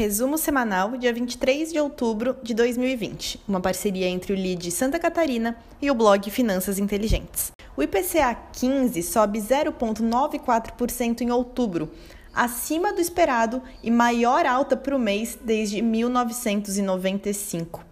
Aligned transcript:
Resumo 0.00 0.38
semanal, 0.38 0.96
dia 0.96 1.12
23 1.12 1.70
de 1.70 1.78
outubro 1.78 2.34
de 2.42 2.54
2020, 2.54 3.38
uma 3.46 3.60
parceria 3.60 4.08
entre 4.08 4.32
o 4.32 4.34
LID 4.34 4.70
Santa 4.70 4.98
Catarina 4.98 5.58
e 5.78 5.90
o 5.90 5.94
blog 5.94 6.30
Finanças 6.30 6.78
Inteligentes. 6.78 7.50
O 7.76 7.82
IPCA 7.82 8.34
15 8.50 9.02
sobe 9.02 9.38
0,94% 9.38 11.20
em 11.20 11.30
outubro, 11.30 11.90
acima 12.32 12.94
do 12.94 13.00
esperado 13.02 13.62
e 13.82 13.90
maior 13.90 14.46
alta 14.46 14.74
para 14.74 14.96
o 14.96 14.98
mês 14.98 15.38
desde 15.44 15.82
1995. 15.82 17.84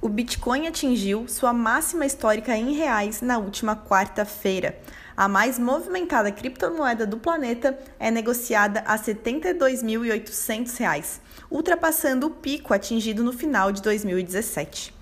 O 0.00 0.08
Bitcoin 0.08 0.66
atingiu 0.66 1.28
sua 1.28 1.52
máxima 1.52 2.04
histórica 2.04 2.56
em 2.56 2.72
reais 2.72 3.22
na 3.22 3.38
última 3.38 3.76
quarta-feira. 3.76 4.76
A 5.16 5.26
mais 5.28 5.58
movimentada 5.58 6.30
criptomoeda 6.32 7.06
do 7.06 7.18
planeta 7.18 7.78
é 7.98 8.10
negociada 8.10 8.82
a 8.86 8.96
R$ 8.96 9.02
72.800, 9.02 11.20
ultrapassando 11.50 12.28
o 12.28 12.30
pico 12.30 12.72
atingido 12.72 13.22
no 13.22 13.32
final 13.32 13.70
de 13.70 13.82
2017. 13.82 14.94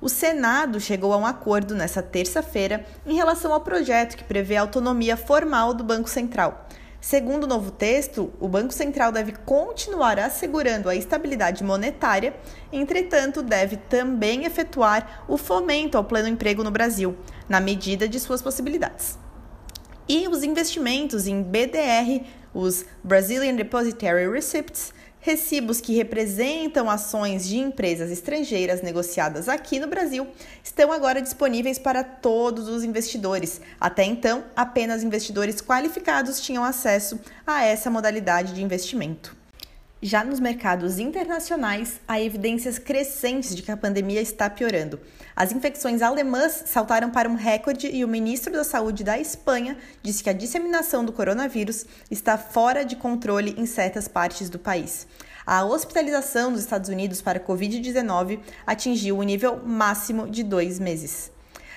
O 0.00 0.08
Senado 0.08 0.80
chegou 0.80 1.12
a 1.12 1.16
um 1.16 1.24
acordo 1.24 1.76
nesta 1.76 2.02
terça-feira 2.02 2.84
em 3.06 3.14
relação 3.14 3.52
ao 3.52 3.60
projeto 3.60 4.16
que 4.16 4.24
prevê 4.24 4.56
a 4.56 4.62
autonomia 4.62 5.16
formal 5.16 5.72
do 5.72 5.84
Banco 5.84 6.10
Central. 6.10 6.66
Segundo 7.00 7.44
o 7.44 7.48
novo 7.48 7.70
texto, 7.70 8.32
o 8.40 8.48
Banco 8.48 8.72
Central 8.72 9.12
deve 9.12 9.30
continuar 9.32 10.18
assegurando 10.18 10.88
a 10.88 10.96
estabilidade 10.96 11.62
monetária, 11.62 12.34
entretanto, 12.72 13.42
deve 13.42 13.76
também 13.76 14.44
efetuar 14.44 15.24
o 15.28 15.36
fomento 15.36 15.96
ao 15.96 16.04
pleno 16.04 16.26
emprego 16.28 16.64
no 16.64 16.70
Brasil, 16.72 17.16
na 17.48 17.60
medida 17.60 18.08
de 18.08 18.18
suas 18.18 18.42
possibilidades. 18.42 19.21
E 20.08 20.26
os 20.28 20.42
investimentos 20.42 21.26
em 21.26 21.42
BDR, 21.42 22.24
os 22.52 22.84
Brazilian 23.04 23.54
Depositary 23.54 24.28
Receipts, 24.28 24.92
recibos 25.20 25.80
que 25.80 25.94
representam 25.94 26.90
ações 26.90 27.46
de 27.46 27.56
empresas 27.56 28.10
estrangeiras 28.10 28.82
negociadas 28.82 29.48
aqui 29.48 29.78
no 29.78 29.86
Brasil, 29.86 30.26
estão 30.62 30.90
agora 30.90 31.22
disponíveis 31.22 31.78
para 31.78 32.02
todos 32.02 32.68
os 32.68 32.82
investidores. 32.82 33.60
Até 33.80 34.02
então, 34.02 34.42
apenas 34.56 35.04
investidores 35.04 35.60
qualificados 35.60 36.40
tinham 36.40 36.64
acesso 36.64 37.20
a 37.46 37.62
essa 37.62 37.88
modalidade 37.88 38.52
de 38.52 38.62
investimento. 38.62 39.41
Já 40.04 40.24
nos 40.24 40.40
mercados 40.40 40.98
internacionais, 40.98 42.00
há 42.08 42.20
evidências 42.20 42.76
crescentes 42.76 43.54
de 43.54 43.62
que 43.62 43.70
a 43.70 43.76
pandemia 43.76 44.20
está 44.20 44.50
piorando. 44.50 44.98
As 45.36 45.52
infecções 45.52 46.02
alemãs 46.02 46.64
saltaram 46.66 47.08
para 47.08 47.28
um 47.28 47.36
recorde 47.36 47.86
e 47.86 48.04
o 48.04 48.08
ministro 48.08 48.52
da 48.52 48.64
Saúde 48.64 49.04
da 49.04 49.16
Espanha 49.16 49.78
disse 50.02 50.20
que 50.20 50.28
a 50.28 50.32
disseminação 50.32 51.04
do 51.04 51.12
coronavírus 51.12 51.86
está 52.10 52.36
fora 52.36 52.84
de 52.84 52.96
controle 52.96 53.54
em 53.56 53.64
certas 53.64 54.08
partes 54.08 54.50
do 54.50 54.58
país. 54.58 55.06
A 55.46 55.64
hospitalização 55.64 56.50
dos 56.50 56.62
Estados 56.62 56.88
Unidos 56.88 57.22
para 57.22 57.38
Covid-19 57.38 58.40
atingiu 58.66 59.18
o 59.18 59.22
nível 59.22 59.62
máximo 59.64 60.28
de 60.28 60.42
dois 60.42 60.80
meses. 60.80 61.30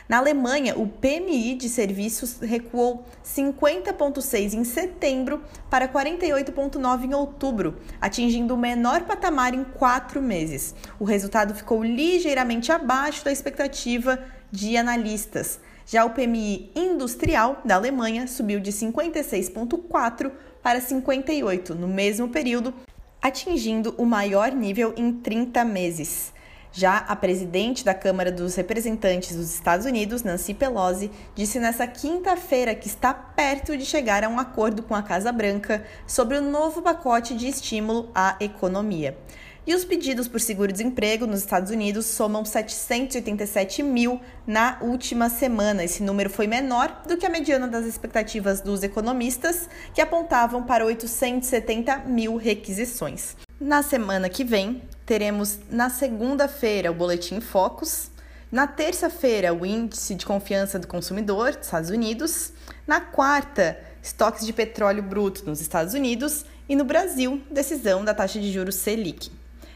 Na 0.07 0.17
Alemanha, 0.19 0.77
o 0.77 0.87
PMI 0.87 1.55
de 1.55 1.67
serviços 1.67 2.37
recuou 2.39 3.03
50,6 3.25 4.53
em 4.53 4.63
setembro 4.63 5.41
para 5.67 5.87
48,9 5.87 7.05
em 7.05 7.13
outubro, 7.15 7.77
atingindo 7.99 8.53
o 8.53 8.57
menor 8.57 9.01
patamar 9.05 9.55
em 9.55 9.63
quatro 9.63 10.21
meses. 10.21 10.75
O 10.99 11.05
resultado 11.05 11.55
ficou 11.55 11.83
ligeiramente 11.83 12.71
abaixo 12.71 13.25
da 13.25 13.31
expectativa 13.31 14.19
de 14.51 14.77
analistas. 14.77 15.59
Já 15.87 16.05
o 16.05 16.11
PMI 16.11 16.71
industrial 16.75 17.61
da 17.65 17.75
Alemanha 17.75 18.27
subiu 18.27 18.59
de 18.59 18.71
56,4 18.71 20.31
para 20.61 20.81
58 20.81 21.73
no 21.73 21.87
mesmo 21.87 22.29
período, 22.29 22.73
atingindo 23.19 23.95
o 23.97 24.05
maior 24.05 24.51
nível 24.51 24.93
em 24.95 25.11
30 25.11 25.65
meses. 25.65 26.34
Já 26.77 26.97
a 26.97 27.15
presidente 27.15 27.85
da 27.85 27.93
Câmara 27.93 28.29
dos 28.29 28.53
Representantes 28.55 29.33
dos 29.33 29.49
Estados 29.53 29.85
Unidos, 29.85 30.23
Nancy 30.23 30.53
Pelosi, 30.53 31.09
disse 31.33 31.57
nesta 31.57 31.87
quinta-feira 31.87 32.75
que 32.75 32.85
está 32.85 33.13
perto 33.13 33.77
de 33.77 33.85
chegar 33.85 34.25
a 34.25 34.27
um 34.27 34.37
acordo 34.37 34.83
com 34.83 34.93
a 34.93 35.01
Casa 35.01 35.31
Branca 35.31 35.85
sobre 36.05 36.37
o 36.37 36.41
novo 36.41 36.81
pacote 36.81 37.33
de 37.33 37.47
estímulo 37.47 38.09
à 38.13 38.35
economia. 38.41 39.17
E 39.65 39.73
os 39.73 39.85
pedidos 39.85 40.27
por 40.27 40.41
seguro-desemprego 40.41 41.25
nos 41.25 41.39
Estados 41.39 41.71
Unidos 41.71 42.07
somam 42.07 42.43
787 42.43 43.81
mil 43.81 44.19
na 44.45 44.77
última 44.81 45.29
semana. 45.29 45.81
Esse 45.81 46.03
número 46.03 46.29
foi 46.29 46.45
menor 46.45 47.03
do 47.07 47.15
que 47.15 47.25
a 47.25 47.29
mediana 47.29 47.69
das 47.69 47.85
expectativas 47.85 48.59
dos 48.59 48.83
economistas, 48.83 49.69
que 49.93 50.01
apontavam 50.01 50.63
para 50.63 50.85
870 50.85 51.99
mil 51.99 52.35
requisições. 52.35 53.44
Na 53.59 53.81
semana 53.81 54.27
que 54.27 54.43
vem, 54.43 54.81
teremos 55.05 55.59
na 55.69 55.89
segunda-feira 55.89 56.91
o 56.91 56.93
Boletim 56.93 57.39
Focus, 57.39 58.11
na 58.51 58.67
terça-feira 58.67 59.53
o 59.53 59.65
Índice 59.65 60.13
de 60.13 60.25
Confiança 60.25 60.77
do 60.77 60.87
Consumidor 60.87 61.53
dos 61.53 61.65
Estados 61.65 61.89
Unidos, 61.89 62.51
na 62.85 62.99
quarta, 62.99 63.79
estoques 64.03 64.45
de 64.45 64.51
petróleo 64.51 65.01
bruto 65.01 65.45
nos 65.45 65.61
Estados 65.61 65.93
Unidos 65.93 66.43
e 66.67 66.75
no 66.75 66.83
Brasil, 66.83 67.41
decisão 67.49 68.03
da 68.03 68.13
taxa 68.13 68.41
de 68.41 68.51
juros 68.51 68.75
Selic. 68.75 69.31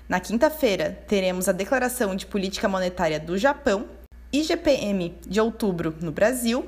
Na 0.09 0.19
quinta-feira, 0.19 1.01
teremos 1.07 1.47
a 1.47 1.53
declaração 1.53 2.18
de 2.18 2.25
política 2.25 2.68
monetária 2.68 3.18
do 3.18 3.38
Japão, 3.38 3.85
IGPM 4.34 5.18
de 5.25 5.39
outubro 5.39 5.95
no 6.01 6.12
Brasil 6.12 6.68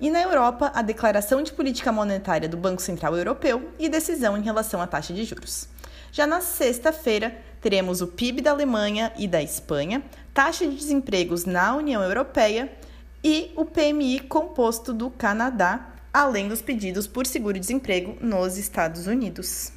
e 0.00 0.08
na 0.08 0.22
Europa, 0.22 0.70
a 0.72 0.82
declaração 0.82 1.42
de 1.42 1.52
política 1.52 1.90
monetária 1.90 2.48
do 2.48 2.56
Banco 2.56 2.80
Central 2.80 3.16
Europeu 3.16 3.72
e 3.76 3.88
decisão 3.88 4.38
em 4.38 4.42
relação 4.42 4.80
à 4.80 4.86
taxa 4.86 5.12
de 5.12 5.24
juros. 5.24 5.73
Já 6.14 6.28
na 6.28 6.40
sexta-feira, 6.40 7.36
teremos 7.60 8.00
o 8.00 8.06
PIB 8.06 8.40
da 8.40 8.52
Alemanha 8.52 9.12
e 9.18 9.26
da 9.26 9.42
Espanha, 9.42 10.00
taxa 10.32 10.64
de 10.64 10.76
desempregos 10.76 11.44
na 11.44 11.74
União 11.74 12.00
Europeia 12.00 12.70
e 13.24 13.50
o 13.56 13.64
PMI 13.64 14.20
composto 14.20 14.92
do 14.92 15.10
Canadá, 15.10 15.92
além 16.12 16.46
dos 16.46 16.62
pedidos 16.62 17.08
por 17.08 17.26
seguro-desemprego 17.26 18.16
nos 18.20 18.56
Estados 18.56 19.08
Unidos. 19.08 19.72